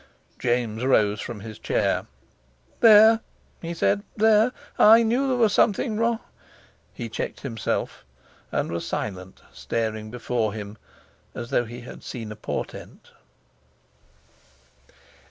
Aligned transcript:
James 0.39 0.83
rose 0.83 1.21
from 1.21 1.41
his 1.41 1.59
chair. 1.59 2.07
"There!" 2.79 3.19
he 3.61 3.75
said, 3.75 4.01
"there! 4.17 4.51
I 4.79 5.03
knew 5.03 5.27
there 5.27 5.37
was 5.37 5.53
something 5.53 5.95
wro...." 5.95 6.21
He 6.91 7.07
checked 7.07 7.41
himself, 7.41 8.03
and 8.51 8.71
was 8.71 8.83
silent, 8.83 9.43
staring 9.53 10.09
before 10.09 10.53
him, 10.53 10.79
as 11.35 11.51
though 11.51 11.65
he 11.65 11.81
had 11.81 12.01
seen 12.01 12.31
a 12.31 12.35
portent. 12.35 13.11